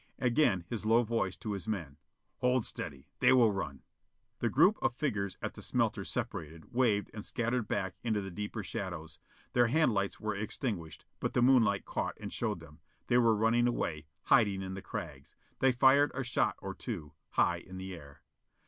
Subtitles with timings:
[0.17, 1.97] Again his low voice to his men:
[2.37, 3.07] "Hold steady.
[3.19, 3.83] They will run."
[4.39, 8.63] The group of figures at the smelter separated, waved and scattered back into the deeper
[8.63, 9.19] shadows.
[9.53, 12.79] Their hand lights were extinguished, but the moonlight caught and showed them.
[13.09, 15.35] They were running away; hiding in the crags.
[15.59, 18.23] They fired a shot or two, high in the air.